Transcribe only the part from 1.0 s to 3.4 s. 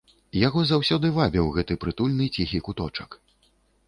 вабіў гэты прытульны ціхі куточак.